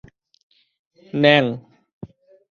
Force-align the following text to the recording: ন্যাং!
ন্যাং! 1.13 1.45